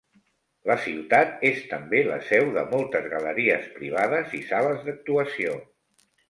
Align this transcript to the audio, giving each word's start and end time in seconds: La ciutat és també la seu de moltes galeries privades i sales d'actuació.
La 0.69 0.75
ciutat 0.85 1.43
és 1.49 1.59
també 1.73 2.01
la 2.07 2.17
seu 2.29 2.49
de 2.55 2.63
moltes 2.71 3.05
galeries 3.13 3.69
privades 3.77 4.35
i 4.39 4.41
sales 4.49 4.83
d'actuació. 4.89 5.55